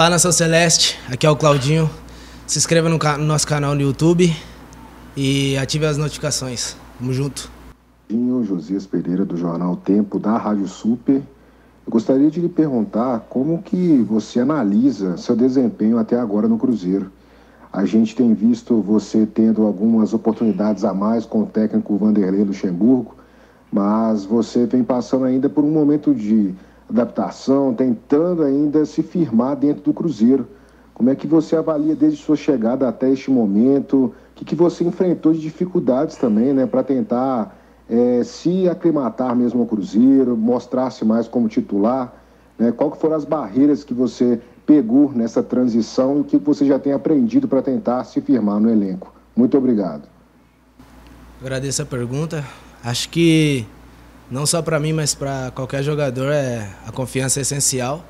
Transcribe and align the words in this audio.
Fala 0.00 0.12
Nação 0.12 0.32
Celeste, 0.32 0.98
aqui 1.12 1.26
é 1.26 1.30
o 1.30 1.36
Claudinho. 1.36 1.90
Se 2.46 2.56
inscreva 2.56 2.88
no, 2.88 2.96
no 2.96 3.24
nosso 3.26 3.46
canal 3.46 3.74
no 3.74 3.82
YouTube 3.82 4.34
e 5.14 5.58
ative 5.58 5.84
as 5.84 5.98
notificações. 5.98 6.74
Tamo 6.98 7.12
junto. 7.12 7.50
Josias 8.42 8.86
Pereira 8.86 9.26
do 9.26 9.36
jornal 9.36 9.76
Tempo 9.76 10.18
da 10.18 10.38
Rádio 10.38 10.66
Super. 10.68 11.16
Eu 11.16 11.90
gostaria 11.90 12.30
de 12.30 12.40
lhe 12.40 12.48
perguntar 12.48 13.26
como 13.28 13.60
que 13.60 13.98
você 13.98 14.40
analisa 14.40 15.18
seu 15.18 15.36
desempenho 15.36 15.98
até 15.98 16.18
agora 16.18 16.48
no 16.48 16.56
Cruzeiro. 16.56 17.12
A 17.70 17.84
gente 17.84 18.16
tem 18.16 18.32
visto 18.32 18.80
você 18.80 19.26
tendo 19.26 19.66
algumas 19.66 20.14
oportunidades 20.14 20.82
a 20.82 20.94
mais 20.94 21.26
com 21.26 21.42
o 21.42 21.46
técnico 21.46 21.98
Vanderlei 21.98 22.42
Luxemburgo, 22.42 23.16
mas 23.70 24.24
você 24.24 24.64
vem 24.64 24.82
passando 24.82 25.26
ainda 25.26 25.50
por 25.50 25.62
um 25.62 25.70
momento 25.70 26.14
de 26.14 26.54
adaptação, 26.90 27.72
tentando 27.72 28.42
ainda 28.42 28.84
se 28.84 29.02
firmar 29.02 29.56
dentro 29.56 29.82
do 29.82 29.94
Cruzeiro. 29.94 30.46
Como 30.92 31.08
é 31.08 31.14
que 31.14 31.26
você 31.26 31.56
avalia 31.56 31.94
desde 31.94 32.22
sua 32.22 32.36
chegada 32.36 32.88
até 32.88 33.10
este 33.10 33.30
momento? 33.30 34.06
O 34.06 34.12
que, 34.34 34.44
que 34.44 34.54
você 34.54 34.84
enfrentou 34.84 35.32
de 35.32 35.40
dificuldades 35.40 36.16
também, 36.16 36.52
né, 36.52 36.66
para 36.66 36.82
tentar 36.82 37.56
é, 37.88 38.22
se 38.22 38.68
aclimatar 38.68 39.34
mesmo 39.34 39.60
ao 39.60 39.66
Cruzeiro, 39.66 40.36
mostrar-se 40.36 41.04
mais 41.04 41.26
como 41.26 41.48
titular? 41.48 42.12
Né? 42.58 42.72
Qual 42.72 42.90
que 42.90 42.98
foram 42.98 43.16
as 43.16 43.24
barreiras 43.24 43.82
que 43.82 43.94
você 43.94 44.40
pegou 44.66 45.10
nessa 45.12 45.42
transição 45.42 46.18
e 46.18 46.20
o 46.20 46.24
que 46.24 46.36
você 46.36 46.66
já 46.66 46.78
tem 46.78 46.92
aprendido 46.92 47.48
para 47.48 47.62
tentar 47.62 48.04
se 48.04 48.20
firmar 48.20 48.60
no 48.60 48.68
elenco? 48.68 49.14
Muito 49.34 49.56
obrigado. 49.56 50.02
Agradeço 51.40 51.80
a 51.80 51.86
pergunta. 51.86 52.44
Acho 52.84 53.08
que 53.08 53.64
não 54.30 54.46
só 54.46 54.62
para 54.62 54.78
mim, 54.78 54.92
mas 54.92 55.14
para 55.14 55.50
qualquer 55.50 55.82
jogador, 55.82 56.30
é, 56.32 56.70
a 56.86 56.92
confiança 56.92 57.40
é 57.40 57.42
essencial. 57.42 58.04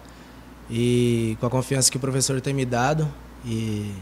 E 0.71 1.37
com 1.41 1.47
a 1.47 1.51
confiança 1.51 1.91
que 1.91 1.97
o 1.97 2.01
professor 2.01 2.41
tem 2.41 2.53
me 2.53 2.65
dado, 2.65 3.09
e 3.45 3.93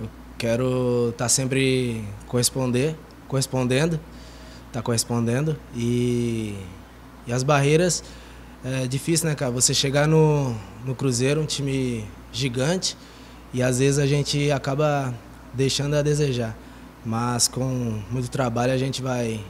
eu 0.00 0.08
quero 0.38 1.08
estar 1.10 1.24
tá 1.24 1.28
sempre 1.28 2.02
corresponder, 2.26 2.96
correspondendo, 3.26 4.00
tá 4.72 4.80
correspondendo. 4.80 5.58
E, 5.74 6.54
e 7.26 7.32
as 7.32 7.42
barreiras, 7.42 8.02
é 8.64 8.86
difícil, 8.86 9.28
né, 9.28 9.34
cara? 9.34 9.50
Você 9.50 9.74
chegar 9.74 10.08
no, 10.08 10.54
no 10.86 10.94
Cruzeiro, 10.94 11.40
um 11.40 11.46
time 11.46 12.06
gigante, 12.32 12.96
e 13.52 13.62
às 13.62 13.78
vezes 13.78 13.98
a 13.98 14.06
gente 14.06 14.50
acaba 14.52 15.12
deixando 15.52 15.96
a 15.96 16.02
desejar. 16.02 16.56
Mas 17.04 17.46
com 17.46 18.00
muito 18.10 18.30
trabalho 18.30 18.72
a 18.72 18.78
gente 18.78 19.02
vai 19.02 19.44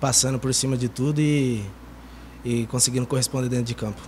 passando 0.00 0.38
por 0.38 0.52
cima 0.54 0.76
de 0.76 0.88
tudo 0.88 1.20
e, 1.20 1.64
e 2.44 2.66
conseguindo 2.66 3.06
corresponder 3.06 3.48
dentro 3.48 3.64
de 3.64 3.74
campo. 3.74 4.00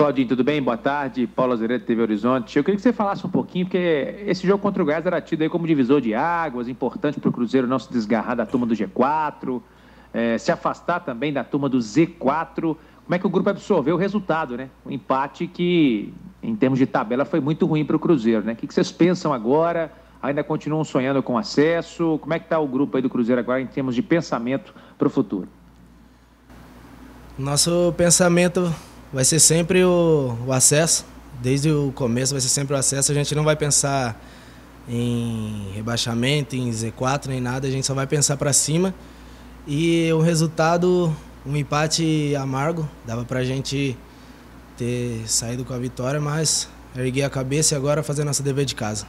Claudinho, 0.00 0.28
tudo 0.28 0.42
bem? 0.42 0.62
Boa 0.62 0.78
tarde. 0.78 1.26
Paulo 1.26 1.52
Azeredo, 1.52 1.84
TV 1.84 2.00
Horizonte. 2.00 2.56
Eu 2.56 2.64
queria 2.64 2.76
que 2.76 2.82
você 2.82 2.90
falasse 2.90 3.26
um 3.26 3.28
pouquinho, 3.28 3.66
porque 3.66 4.22
esse 4.26 4.46
jogo 4.46 4.62
contra 4.62 4.82
o 4.82 4.86
Goiás 4.86 5.04
era 5.04 5.20
tido 5.20 5.42
aí 5.42 5.48
como 5.50 5.66
divisor 5.66 6.00
de 6.00 6.14
águas, 6.14 6.68
importante 6.68 7.20
para 7.20 7.28
o 7.28 7.32
Cruzeiro 7.32 7.66
não 7.66 7.78
se 7.78 7.92
desgarrar 7.92 8.34
da 8.34 8.46
turma 8.46 8.64
do 8.66 8.74
G4, 8.74 9.60
é, 10.14 10.38
se 10.38 10.50
afastar 10.50 11.00
também 11.00 11.34
da 11.34 11.44
turma 11.44 11.68
do 11.68 11.76
Z4. 11.76 12.62
Como 13.04 13.14
é 13.14 13.18
que 13.18 13.26
o 13.26 13.28
grupo 13.28 13.50
absorveu 13.50 13.96
o 13.96 13.98
resultado, 13.98 14.56
né? 14.56 14.70
Um 14.86 14.90
empate 14.90 15.46
que, 15.46 16.14
em 16.42 16.56
termos 16.56 16.78
de 16.78 16.86
tabela, 16.86 17.26
foi 17.26 17.40
muito 17.40 17.66
ruim 17.66 17.84
para 17.84 17.96
o 17.96 17.98
Cruzeiro, 17.98 18.42
né? 18.42 18.54
O 18.54 18.56
que 18.56 18.72
vocês 18.72 18.90
pensam 18.90 19.34
agora? 19.34 19.92
Ainda 20.22 20.44
continuam 20.44 20.84
sonhando 20.84 21.22
com 21.22 21.38
acesso? 21.38 22.18
Como 22.20 22.34
é 22.34 22.38
que 22.38 22.44
está 22.44 22.58
o 22.58 22.66
grupo 22.66 22.96
aí 22.96 23.02
do 23.02 23.08
Cruzeiro 23.08 23.40
agora 23.40 23.60
em 23.60 23.66
termos 23.66 23.94
de 23.94 24.02
pensamento 24.02 24.74
para 24.98 25.08
o 25.08 25.10
futuro? 25.10 25.48
Nosso 27.38 27.94
pensamento 27.96 28.74
vai 29.10 29.24
ser 29.24 29.40
sempre 29.40 29.82
o, 29.82 30.36
o, 30.46 30.52
acesso. 30.52 31.06
Desde 31.40 31.70
o 31.70 31.90
começo 31.92 32.34
vai 32.34 32.40
ser 32.40 32.50
sempre 32.50 32.74
o 32.74 32.76
acesso. 32.76 33.10
A 33.10 33.14
gente 33.14 33.34
não 33.34 33.44
vai 33.44 33.56
pensar 33.56 34.20
em 34.86 35.70
rebaixamento, 35.74 36.54
em 36.54 36.68
Z4, 36.70 37.28
nem 37.28 37.40
nada. 37.40 37.66
A 37.66 37.70
gente 37.70 37.86
só 37.86 37.94
vai 37.94 38.06
pensar 38.06 38.36
para 38.36 38.52
cima. 38.52 38.94
E 39.66 40.12
o 40.12 40.20
resultado, 40.20 41.14
um 41.46 41.56
empate 41.56 42.36
amargo. 42.36 42.86
Dava 43.06 43.24
para 43.24 43.40
a 43.40 43.44
gente 43.44 43.96
ter 44.76 45.22
saído 45.26 45.64
com 45.64 45.72
a 45.72 45.78
vitória, 45.78 46.20
mas 46.20 46.68
erguei 46.94 47.22
a 47.22 47.30
cabeça 47.30 47.74
e 47.74 47.76
agora 47.76 48.02
fazer 48.02 48.22
nosso 48.24 48.42
dever 48.42 48.66
de 48.66 48.74
casa. 48.74 49.06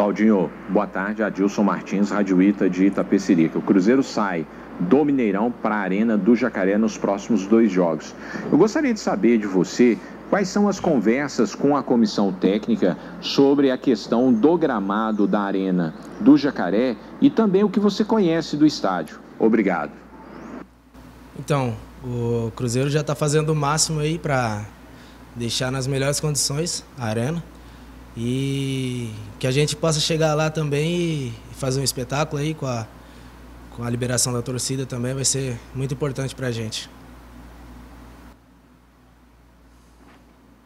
Claudinho, 0.00 0.50
boa 0.70 0.86
tarde. 0.86 1.22
Adilson 1.22 1.62
Martins, 1.62 2.08
Rádio 2.08 2.40
Ita 2.40 2.70
de 2.70 2.86
Itapecerica. 2.86 3.58
O 3.58 3.60
Cruzeiro 3.62 4.02
sai 4.02 4.46
do 4.78 5.04
Mineirão 5.04 5.52
para 5.52 5.74
a 5.74 5.78
Arena 5.78 6.16
do 6.16 6.34
Jacaré 6.34 6.78
nos 6.78 6.96
próximos 6.96 7.46
dois 7.46 7.70
jogos. 7.70 8.14
Eu 8.50 8.56
gostaria 8.56 8.94
de 8.94 8.98
saber 8.98 9.36
de 9.36 9.46
você 9.46 9.98
quais 10.30 10.48
são 10.48 10.68
as 10.68 10.80
conversas 10.80 11.54
com 11.54 11.76
a 11.76 11.82
comissão 11.82 12.32
técnica 12.32 12.96
sobre 13.20 13.70
a 13.70 13.76
questão 13.76 14.32
do 14.32 14.56
gramado 14.56 15.26
da 15.26 15.42
Arena 15.42 15.94
do 16.18 16.34
Jacaré 16.34 16.96
e 17.20 17.28
também 17.28 17.62
o 17.62 17.68
que 17.68 17.78
você 17.78 18.02
conhece 18.02 18.56
do 18.56 18.64
estádio. 18.64 19.20
Obrigado. 19.38 19.92
Então, 21.38 21.76
o 22.02 22.50
Cruzeiro 22.56 22.88
já 22.88 23.02
está 23.02 23.14
fazendo 23.14 23.50
o 23.50 23.54
máximo 23.54 24.00
aí 24.00 24.18
para 24.18 24.64
deixar 25.36 25.70
nas 25.70 25.86
melhores 25.86 26.18
condições 26.18 26.82
a 26.98 27.04
Arena 27.04 27.42
e 28.22 29.08
que 29.38 29.46
a 29.46 29.50
gente 29.50 29.74
possa 29.74 29.98
chegar 29.98 30.34
lá 30.34 30.50
também 30.50 30.92
e 30.92 31.32
fazer 31.52 31.80
um 31.80 31.82
espetáculo 31.82 32.42
aí 32.42 32.52
com 32.52 32.66
a, 32.66 32.86
com 33.74 33.82
a 33.82 33.88
liberação 33.88 34.30
da 34.30 34.42
torcida 34.42 34.84
também 34.84 35.14
vai 35.14 35.24
ser 35.24 35.58
muito 35.74 35.94
importante 35.94 36.34
para 36.34 36.48
a 36.48 36.50
gente. 36.50 36.90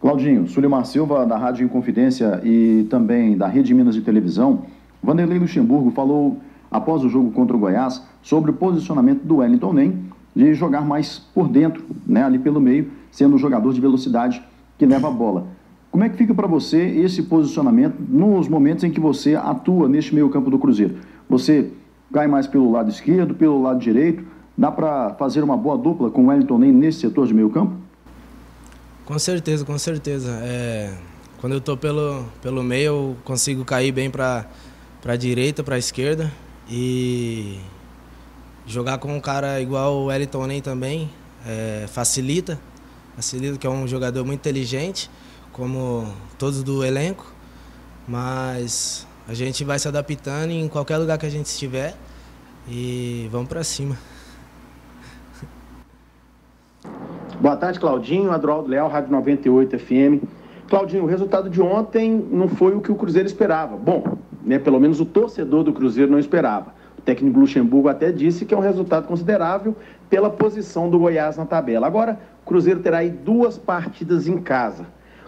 Claudinho, 0.00 0.48
Sulimar 0.48 0.84
Silva, 0.84 1.24
da 1.24 1.38
Rádio 1.38 1.64
Inconfidência 1.64 2.40
e 2.42 2.88
também 2.90 3.36
da 3.36 3.46
Rede 3.46 3.72
Minas 3.72 3.94
de 3.94 4.02
Televisão, 4.02 4.66
Vanderlei 5.00 5.38
Luxemburgo 5.38 5.92
falou 5.92 6.40
após 6.72 7.04
o 7.04 7.08
jogo 7.08 7.30
contra 7.30 7.56
o 7.56 7.60
Goiás 7.60 8.02
sobre 8.20 8.50
o 8.50 8.54
posicionamento 8.54 9.22
do 9.22 9.36
Wellington 9.36 9.72
Nem 9.72 10.04
de 10.34 10.54
jogar 10.54 10.80
mais 10.80 11.20
por 11.32 11.48
dentro, 11.48 11.84
né, 12.04 12.24
ali 12.24 12.40
pelo 12.40 12.60
meio, 12.60 12.90
sendo 13.12 13.36
o 13.36 13.38
jogador 13.38 13.72
de 13.72 13.80
velocidade 13.80 14.42
que 14.76 14.84
leva 14.84 15.06
a 15.06 15.10
bola. 15.12 15.46
Como 15.94 16.02
é 16.02 16.08
que 16.08 16.16
fica 16.16 16.34
para 16.34 16.48
você 16.48 16.82
esse 16.84 17.22
posicionamento 17.22 17.94
nos 18.00 18.48
momentos 18.48 18.82
em 18.82 18.90
que 18.90 18.98
você 18.98 19.36
atua 19.36 19.88
neste 19.88 20.12
meio 20.12 20.28
campo 20.28 20.50
do 20.50 20.58
Cruzeiro? 20.58 20.96
Você 21.30 21.70
cai 22.12 22.26
mais 22.26 22.48
pelo 22.48 22.72
lado 22.72 22.90
esquerdo, 22.90 23.32
pelo 23.32 23.62
lado 23.62 23.78
direito? 23.78 24.24
Dá 24.58 24.72
para 24.72 25.14
fazer 25.14 25.44
uma 25.44 25.56
boa 25.56 25.78
dupla 25.78 26.10
com 26.10 26.24
o 26.24 26.26
Wellington 26.26 26.58
nem 26.58 26.72
nesse 26.72 26.98
setor 26.98 27.28
de 27.28 27.32
meio 27.32 27.48
campo? 27.48 27.76
Com 29.06 29.16
certeza, 29.20 29.64
com 29.64 29.78
certeza. 29.78 30.36
É, 30.42 30.92
quando 31.40 31.52
eu 31.52 31.58
estou 31.60 31.76
pelo, 31.76 32.24
pelo 32.42 32.64
meio, 32.64 32.86
eu 32.86 33.16
consigo 33.24 33.64
cair 33.64 33.92
bem 33.92 34.10
para 34.10 34.46
a 35.06 35.14
direita, 35.14 35.62
para 35.62 35.76
a 35.76 35.78
esquerda. 35.78 36.28
E 36.68 37.60
jogar 38.66 38.98
com 38.98 39.16
um 39.16 39.20
cara 39.20 39.60
igual 39.60 39.94
o 39.94 40.04
Wellington 40.06 40.44
nem 40.48 40.60
também 40.60 41.08
é, 41.46 41.84
facilita. 41.86 42.58
Facilita, 43.14 43.56
que 43.58 43.66
é 43.68 43.70
um 43.70 43.86
jogador 43.86 44.24
muito 44.24 44.40
inteligente 44.40 45.08
como 45.54 46.04
todos 46.36 46.62
do 46.64 46.84
elenco, 46.84 47.32
mas 48.08 49.06
a 49.26 49.32
gente 49.32 49.64
vai 49.64 49.78
se 49.78 49.86
adaptando 49.86 50.50
em 50.50 50.68
qualquer 50.68 50.98
lugar 50.98 51.16
que 51.16 51.26
a 51.26 51.30
gente 51.30 51.46
estiver 51.46 51.94
e 52.68 53.28
vamos 53.30 53.48
para 53.48 53.62
cima. 53.62 53.96
Boa 57.40 57.56
tarde, 57.56 57.78
Claudinho, 57.78 58.32
Adroaldo 58.32 58.68
Leal, 58.68 58.88
Rádio 58.88 59.12
98 59.12 59.78
FM. 59.78 60.24
Claudinho, 60.68 61.04
o 61.04 61.06
resultado 61.06 61.48
de 61.48 61.62
ontem 61.62 62.10
não 62.32 62.48
foi 62.48 62.74
o 62.74 62.80
que 62.80 62.90
o 62.90 62.96
Cruzeiro 62.96 63.28
esperava. 63.28 63.76
Bom, 63.76 64.18
né, 64.44 64.58
pelo 64.58 64.80
menos 64.80 65.00
o 65.00 65.06
torcedor 65.06 65.62
do 65.62 65.72
Cruzeiro 65.72 66.10
não 66.10 66.18
esperava. 66.18 66.74
O 66.98 67.02
técnico 67.02 67.38
Luxemburgo 67.38 67.88
até 67.88 68.10
disse 68.10 68.44
que 68.44 68.52
é 68.52 68.56
um 68.56 68.60
resultado 68.60 69.06
considerável 69.06 69.76
pela 70.10 70.28
posição 70.30 70.90
do 70.90 70.98
Goiás 70.98 71.36
na 71.36 71.46
tabela. 71.46 71.86
Agora, 71.86 72.18
o 72.42 72.48
Cruzeiro 72.48 72.80
terá 72.80 72.98
aí 72.98 73.10
duas 73.10 73.56
partidas 73.56 74.26
em 74.26 74.38
casa. 74.38 74.84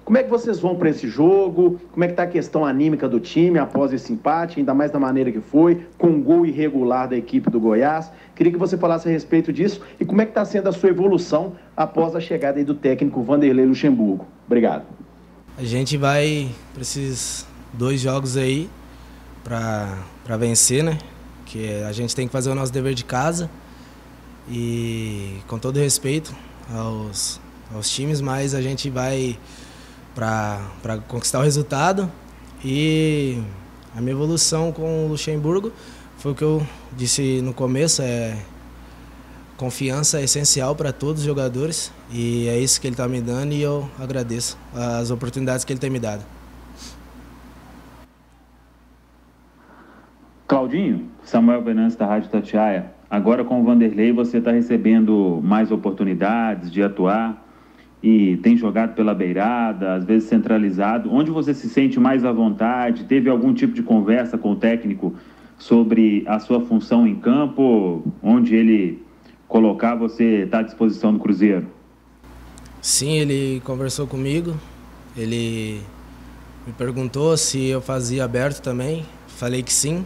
Como 0.06 0.17
é 0.19 0.23
que 0.23 0.31
vocês 0.31 0.61
vão 0.61 0.76
para 0.76 0.88
esse 0.88 1.08
jogo? 1.08 1.81
Como 1.91 2.05
é 2.05 2.06
que 2.06 2.12
está 2.12 2.23
a 2.23 2.29
questão 2.29 2.64
anímica 2.64 3.08
do 3.08 3.19
time 3.19 3.58
após 3.58 3.93
esse 3.93 4.12
empate, 4.12 4.61
ainda 4.61 4.73
mais 4.73 4.93
da 4.93 5.00
maneira 5.00 5.32
que 5.32 5.41
foi, 5.41 5.85
com 5.99 6.06
um 6.06 6.23
gol 6.23 6.47
irregular 6.47 7.08
da 7.08 7.17
equipe 7.17 7.50
do 7.50 7.58
Goiás? 7.58 8.12
Queria 8.37 8.53
que 8.53 8.58
você 8.58 8.79
falasse 8.79 9.08
a 9.08 9.11
respeito 9.11 9.53
disso 9.53 9.81
e 9.99 10.05
como 10.05 10.23
é 10.23 10.25
que 10.25 10.31
está 10.31 10.44
sendo 10.44 10.69
a 10.69 10.73
sua 10.73 10.91
evolução 10.91 11.55
após 11.76 12.14
a 12.14 12.20
chegada 12.20 12.64
do 12.64 12.73
técnico 12.73 13.20
Vanderlei 13.20 13.67
Luxemburgo. 13.67 14.25
Obrigado. 14.47 14.85
A 15.58 15.64
gente 15.64 15.97
vai 15.97 16.50
para 16.73 16.82
esses 16.82 17.44
dois 17.73 18.00
jogos 18.00 18.37
aí 18.37 18.70
para 19.43 20.37
vencer, 20.38 20.85
né? 20.85 20.99
Que 21.47 21.82
a 21.82 21.91
gente 21.91 22.14
tem 22.14 22.29
que 22.29 22.32
fazer 22.32 22.49
o 22.49 22.55
nosso 22.55 22.73
dever 22.73 22.94
de 22.94 23.05
casa 23.05 23.50
e 24.49 25.38
com 25.49 25.59
todo 25.59 25.81
respeito 25.81 26.32
aos, 26.73 27.41
aos 27.75 27.91
times, 27.91 28.20
mas 28.20 28.55
a 28.55 28.62
gente 28.62 28.88
vai 28.88 29.37
para 30.16 30.98
conquistar 31.06 31.38
o 31.40 31.42
resultado. 31.42 32.10
E 32.64 33.38
a 33.94 34.00
minha 34.00 34.12
evolução 34.12 34.72
com 34.72 35.04
o 35.04 35.08
Luxemburgo 35.08 35.70
foi 36.16 36.32
o 36.32 36.34
que 36.34 36.42
eu 36.42 36.66
disse 36.96 37.42
no 37.42 37.52
começo, 37.52 38.00
é 38.00 38.36
confiança 39.56 40.20
é 40.20 40.24
essencial 40.24 40.74
para 40.76 40.92
todos 40.92 41.22
os 41.22 41.26
jogadores 41.26 41.92
e 42.12 42.46
é 42.46 42.58
isso 42.58 42.78
que 42.78 42.86
ele 42.86 42.92
está 42.92 43.08
me 43.08 43.22
dando 43.22 43.52
e 43.52 43.62
eu 43.62 43.88
agradeço 43.98 44.58
as 44.74 45.10
oportunidades 45.10 45.64
que 45.64 45.72
ele 45.72 45.80
tem 45.80 45.88
me 45.88 45.98
dado. 45.98 46.22
Claudinho, 50.46 51.08
Samuel 51.24 51.62
Venâncio 51.62 51.98
da 51.98 52.06
Rádio 52.06 52.30
Tatiaia. 52.30 52.92
Agora 53.10 53.44
com 53.44 53.60
o 53.60 53.64
Vanderlei 53.64 54.12
você 54.12 54.38
está 54.38 54.50
recebendo 54.50 55.40
mais 55.42 55.70
oportunidades 55.70 56.70
de 56.70 56.82
atuar 56.82 57.45
e 58.02 58.37
tem 58.38 58.56
jogado 58.56 58.94
pela 58.94 59.14
beirada, 59.14 59.94
às 59.94 60.04
vezes 60.04 60.28
centralizado. 60.28 61.12
Onde 61.12 61.31
você 61.31 61.54
se 61.54 61.69
sente 61.69 61.98
mais 61.98 62.25
à 62.25 62.32
vontade? 62.32 63.04
Teve 63.04 63.28
algum 63.28 63.52
tipo 63.52 63.72
de 63.72 63.82
conversa 63.82 64.37
com 64.37 64.52
o 64.52 64.56
técnico 64.56 65.14
sobre 65.58 66.22
a 66.26 66.38
sua 66.38 66.60
função 66.60 67.06
em 67.06 67.16
campo, 67.16 68.04
onde 68.22 68.54
ele 68.54 69.02
colocar 69.48 69.94
você 69.94 70.43
está 70.43 70.58
à 70.58 70.62
disposição 70.62 71.12
do 71.12 71.19
Cruzeiro? 71.19 71.66
Sim, 72.81 73.16
ele 73.16 73.60
conversou 73.64 74.06
comigo. 74.06 74.54
Ele 75.16 75.81
me 76.66 76.72
perguntou 76.75 77.37
se 77.37 77.66
eu 77.66 77.81
fazia 77.81 78.25
aberto 78.25 78.60
também. 78.60 79.04
Falei 79.26 79.62
que 79.62 79.72
sim. 79.72 80.04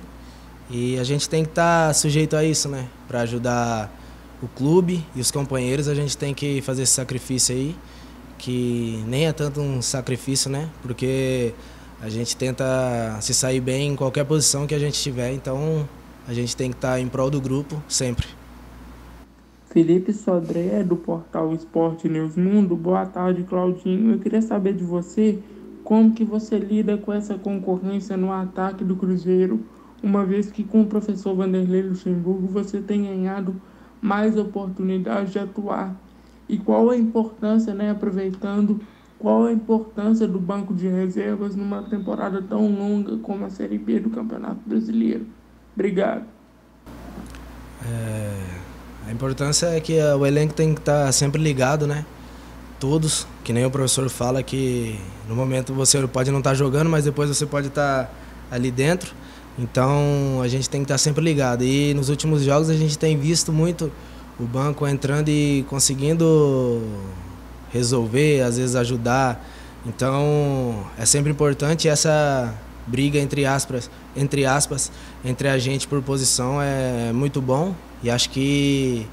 E 0.70 0.98
a 0.98 1.04
gente 1.04 1.28
tem 1.28 1.43
que 1.43 1.50
estar 1.50 1.88
tá 1.88 1.94
sujeito 1.94 2.36
a 2.36 2.44
isso, 2.44 2.69
né? 2.69 2.86
Para 3.08 3.22
ajudar 3.22 3.93
o 4.42 4.48
clube 4.48 5.04
e 5.14 5.20
os 5.20 5.31
companheiros, 5.31 5.88
a 5.88 5.94
gente 5.94 6.16
tem 6.16 6.32
que 6.32 6.60
fazer 6.62 6.82
esse 6.82 6.92
sacrifício 6.92 7.54
aí, 7.54 7.76
que 8.38 9.02
nem 9.06 9.26
é 9.26 9.32
tanto 9.32 9.60
um 9.60 9.82
sacrifício, 9.82 10.50
né? 10.50 10.69
Porque 10.82 11.52
a 12.00 12.08
gente 12.08 12.37
tenta 12.37 13.19
se 13.20 13.34
sair 13.34 13.60
bem 13.60 13.88
em 13.88 13.96
qualquer 13.96 14.25
posição 14.25 14.66
que 14.66 14.75
a 14.75 14.78
gente 14.78 15.00
tiver, 15.00 15.32
então 15.32 15.87
a 16.26 16.32
gente 16.32 16.56
tem 16.56 16.70
que 16.70 16.76
estar 16.76 16.92
tá 16.92 17.00
em 17.00 17.08
prol 17.08 17.31
do 17.31 17.40
grupo 17.40 17.82
sempre. 17.88 18.26
Felipe 19.66 20.12
Sodré, 20.12 20.82
do 20.82 20.96
portal 20.96 21.52
Esporte 21.54 22.08
News 22.08 22.36
Mundo. 22.36 22.75
Boa 22.75 23.06
tarde, 23.06 23.44
Claudinho. 23.44 24.14
Eu 24.14 24.19
queria 24.19 24.43
saber 24.43 24.72
de 24.72 24.82
você 24.82 25.38
como 25.84 26.12
que 26.12 26.25
você 26.25 26.58
lida 26.58 26.96
com 26.96 27.12
essa 27.12 27.36
concorrência 27.36 28.16
no 28.16 28.32
ataque 28.32 28.82
do 28.82 28.96
Cruzeiro, 28.96 29.60
uma 30.02 30.25
vez 30.25 30.50
que 30.50 30.64
com 30.64 30.82
o 30.82 30.86
professor 30.86 31.34
Vanderlei 31.34 31.82
Luxemburgo 31.82 32.46
você 32.46 32.81
tem 32.81 33.02
ganhado 33.02 33.60
mais 34.00 34.37
oportunidades 34.37 35.32
de 35.32 35.38
atuar. 35.38 35.94
E 36.49 36.58
qual 36.58 36.91
a 36.91 36.97
importância, 36.97 37.73
né, 37.75 37.91
aproveitando, 37.91 38.81
qual 39.19 39.44
a 39.44 39.52
importância 39.52 40.26
do 40.26 40.38
banco 40.38 40.75
de 40.75 40.88
reservas 40.88 41.55
numa 41.55 41.82
temporada 41.82 42.43
tão 42.43 42.70
longa 42.70 43.19
como 43.19 43.44
a 43.44 43.50
Série 43.50 43.79
B 43.79 44.00
do 44.00 44.11
Campeonato 44.11 44.61
Brasileiro? 44.67 45.26
Obrigado. 45.75 46.25
É... 47.85 48.61
A 49.06 49.12
importância 49.12 49.67
é 49.67 49.81
que 49.81 49.99
o 50.00 50.25
elenco 50.25 50.55
tem 50.55 50.73
que 50.73 50.81
estar 50.81 51.11
sempre 51.12 51.43
ligado, 51.43 51.87
né? 51.87 52.05
Todos, 52.79 53.26
que 53.43 53.53
nem 53.53 53.64
o 53.64 53.70
professor 53.70 54.08
fala 54.08 54.43
que 54.43 54.99
no 55.29 55.35
momento 55.35 55.75
você 55.75 56.06
pode 56.06 56.31
não 56.31 56.38
estar 56.38 56.55
jogando, 56.55 56.88
mas 56.88 57.05
depois 57.05 57.29
você 57.29 57.44
pode 57.44 57.69
estar 57.69 58.08
ali 58.50 58.70
dentro. 58.70 59.12
Então 59.58 60.41
a 60.43 60.49
gente 60.49 60.69
tem 60.69 60.81
que 60.81 60.85
estar 60.85 60.99
sempre 60.99 61.23
ligado. 61.25 61.64
E 61.64 61.93
nos 61.94 62.08
últimos 62.08 62.43
jogos 62.43 62.70
a 62.70 62.75
gente 62.75 62.99
tem 62.99 63.17
visto 63.17 63.52
muito 63.52 63.91
o 64.38 64.44
banco 64.44 64.87
entrando 64.87 65.29
e 65.29 65.64
conseguindo 65.69 66.82
resolver, 67.73 68.43
às 68.43 68.56
vezes 68.56 68.75
ajudar. 68.76 69.44
Então 69.87 70.85
é 70.99 71.05
sempre 71.05 71.31
importante 71.31 71.88
essa 71.88 72.55
briga 72.87 73.19
entre 73.19 73.47
aspas, 73.47 73.91
entre 74.17 74.44
aspas, 74.44 74.91
entre 75.25 75.49
a 75.49 75.58
gente 75.58 75.87
por 75.87 76.03
posição 76.03 76.61
é 76.61 77.12
muito 77.12 77.41
bom 77.41 77.75
e 78.03 78.11
acho 78.11 78.31
que 78.31 79.06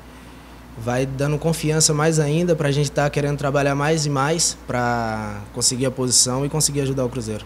vai 0.78 1.06
dando 1.06 1.38
confiança 1.38 1.94
mais 1.94 2.20
ainda 2.20 2.56
para 2.56 2.70
a 2.70 2.72
gente 2.72 2.90
estar 2.90 3.04
tá 3.04 3.10
querendo 3.10 3.38
trabalhar 3.38 3.76
mais 3.76 4.06
e 4.06 4.10
mais 4.10 4.58
para 4.68 5.42
conseguir 5.54 5.86
a 5.86 5.92
posição 5.92 6.46
e 6.46 6.50
conseguir 6.50 6.82
ajudar 6.82 7.06
o 7.06 7.10
Cruzeiro. 7.10 7.46